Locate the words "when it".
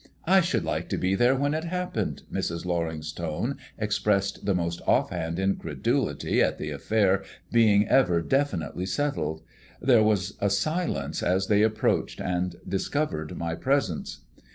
1.35-1.65